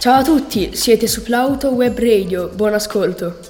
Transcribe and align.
Ciao 0.00 0.20
a 0.20 0.22
tutti, 0.22 0.76
siete 0.76 1.08
su 1.08 1.24
Plauto 1.24 1.70
Web 1.70 1.98
Radio, 1.98 2.50
buon 2.50 2.72
ascolto. 2.72 3.40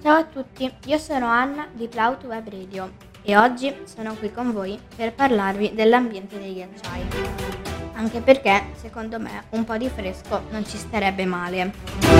Ciao 0.00 0.14
a 0.14 0.24
tutti, 0.32 0.72
io 0.84 0.98
sono 0.98 1.26
Anna 1.26 1.66
di 1.72 1.88
Plauto 1.88 2.28
Web 2.28 2.48
Radio 2.48 2.92
e 3.22 3.36
oggi 3.36 3.74
sono 3.82 4.14
qui 4.14 4.30
con 4.30 4.52
voi 4.52 4.78
per 4.94 5.12
parlarvi 5.12 5.74
dell'ambiente 5.74 6.38
dei 6.38 6.54
ghiacciai. 6.54 7.02
Anche 7.94 8.20
perché, 8.20 8.62
secondo 8.80 9.18
me, 9.18 9.42
un 9.50 9.64
po' 9.64 9.76
di 9.76 9.88
fresco 9.88 10.42
non 10.50 10.64
ci 10.64 10.76
starebbe 10.76 11.24
male. 11.24 12.15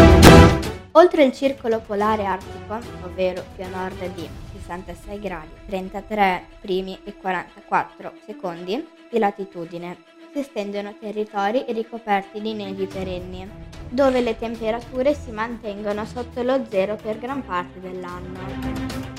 Oltre 0.96 1.25
il 1.25 1.32
circolo 1.32 1.81
polare 1.81 2.25
artico, 2.25 2.79
ovvero 3.04 3.45
più 3.54 3.64
a 3.64 3.68
nord 3.68 4.03
di 4.14 4.27
66 4.53 5.21
gradi 5.21 5.50
33 5.67 6.46
primi 6.59 6.99
e 7.04 7.14
44 7.14 8.14
secondi 8.25 8.82
di 9.11 9.18
latitudine, 9.18 9.99
si 10.32 10.39
estendono 10.39 10.95
territori 10.99 11.67
ricoperti 11.68 12.40
di 12.40 12.54
nevi 12.54 12.87
perenni, 12.87 13.46
dove 13.90 14.23
le 14.23 14.39
temperature 14.39 15.13
si 15.13 15.31
mantengono 15.32 16.07
sotto 16.07 16.43
lo 16.43 16.64
zero 16.67 16.96
per 16.96 17.18
gran 17.18 17.45
parte 17.45 17.79
dell'anno. 17.79 18.40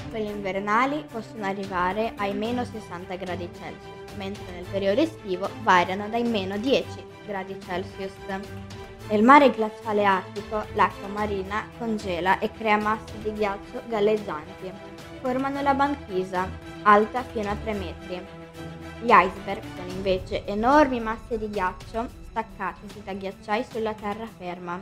Quelle 0.10 0.32
invernali 0.32 1.06
possono 1.12 1.46
arrivare 1.46 2.14
ai 2.16 2.34
meno 2.34 2.66
60 2.66 3.16
gradi 3.18 3.48
Celsius, 3.54 4.16
mentre 4.16 4.52
nel 4.52 4.66
periodo 4.72 5.02
estivo 5.02 5.48
variano 5.62 6.10
dai 6.10 6.24
meno 6.24 6.58
10 6.58 6.88
gradi 7.28 7.56
Celsius. 7.64 8.14
Nel 9.10 9.24
mare 9.24 9.52
glaciale 9.52 10.04
artico 10.04 10.66
l'acqua 10.74 11.08
marina 11.08 11.66
congela 11.78 12.40
e 12.40 12.52
crea 12.52 12.76
masse 12.76 13.14
di 13.24 13.32
ghiaccio 13.32 13.84
galleggianti. 13.88 14.70
Formano 15.22 15.62
la 15.62 15.74
banchisa, 15.74 16.46
alta 16.84 17.24
fino 17.24 17.50
a 17.50 17.56
3 17.56 17.74
metri. 17.74 18.26
Gli 19.00 19.10
iceberg 19.10 19.64
sono 19.78 19.90
invece 19.92 20.46
enormi 20.46 21.00
masse 21.00 21.38
di 21.38 21.50
ghiaccio 21.50 22.06
staccatesi 22.30 23.02
da 23.06 23.14
ghiacciai 23.14 23.64
sulla 23.64 23.94
terraferma. 23.94 24.78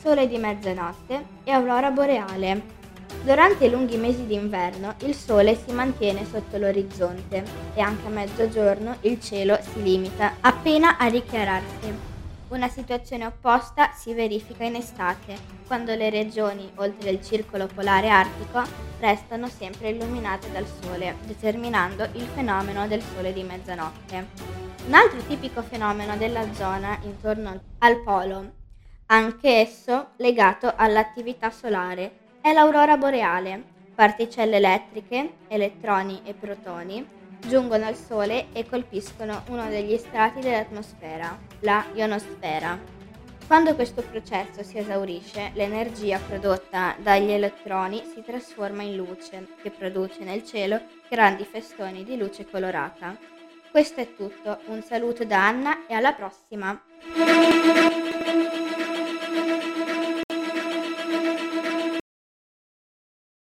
Sole 0.00 0.26
di 0.26 0.36
mezzanotte 0.36 1.24
e 1.44 1.52
aurora 1.52 1.92
boreale. 1.92 2.82
Durante 3.22 3.66
i 3.66 3.70
lunghi 3.70 3.96
mesi 3.96 4.26
d'inverno 4.26 4.96
il 5.04 5.14
sole 5.14 5.54
si 5.54 5.72
mantiene 5.72 6.26
sotto 6.26 6.58
l'orizzonte 6.58 7.44
e 7.74 7.80
anche 7.80 8.06
a 8.06 8.10
mezzogiorno 8.10 8.96
il 9.02 9.20
cielo 9.20 9.56
si 9.62 9.80
limita 9.80 10.34
appena 10.40 10.98
a 10.98 11.06
richiararsi. 11.06 12.13
Una 12.54 12.68
situazione 12.68 13.26
opposta 13.26 13.90
si 13.94 14.14
verifica 14.14 14.62
in 14.62 14.76
estate, 14.76 15.36
quando 15.66 15.92
le 15.96 16.08
regioni 16.08 16.70
oltre 16.76 17.10
il 17.10 17.20
circolo 17.20 17.66
polare 17.66 18.08
artico 18.08 18.62
restano 19.00 19.48
sempre 19.48 19.88
illuminate 19.88 20.52
dal 20.52 20.64
sole, 20.64 21.16
determinando 21.26 22.04
il 22.12 22.22
fenomeno 22.32 22.86
del 22.86 23.02
sole 23.02 23.32
di 23.32 23.42
mezzanotte. 23.42 24.28
Un 24.86 24.94
altro 24.94 25.20
tipico 25.26 25.62
fenomeno 25.62 26.16
della 26.16 26.46
zona 26.54 26.96
intorno 27.02 27.60
al 27.78 28.00
polo, 28.04 28.52
anche 29.06 29.48
esso 29.48 30.10
legato 30.18 30.72
all'attività 30.76 31.50
solare, 31.50 32.36
è 32.40 32.52
l'aurora 32.52 32.96
boreale. 32.96 33.64
Particelle 33.96 34.58
elettriche, 34.58 35.38
elettroni 35.48 36.20
e 36.24 36.34
protoni 36.34 37.04
giungono 37.40 37.86
al 37.86 37.96
Sole 37.96 38.46
e 38.52 38.66
colpiscono 38.66 39.42
uno 39.48 39.68
degli 39.68 39.96
strati 39.96 40.40
dell'atmosfera, 40.40 41.38
la 41.60 41.84
ionosfera. 41.94 42.78
Quando 43.46 43.74
questo 43.74 44.02
processo 44.02 44.62
si 44.62 44.78
esaurisce, 44.78 45.50
l'energia 45.54 46.18
prodotta 46.18 46.96
dagli 46.98 47.30
elettroni 47.30 48.02
si 48.12 48.22
trasforma 48.22 48.82
in 48.82 48.96
luce, 48.96 49.48
che 49.62 49.70
produce 49.70 50.24
nel 50.24 50.44
cielo 50.44 50.80
grandi 51.10 51.44
festoni 51.44 52.04
di 52.04 52.16
luce 52.16 52.46
colorata. 52.48 53.16
Questo 53.70 54.00
è 54.00 54.14
tutto, 54.14 54.60
un 54.66 54.82
saluto 54.82 55.24
da 55.24 55.46
Anna 55.46 55.86
e 55.86 55.94
alla 55.94 56.12
prossima! 56.12 58.03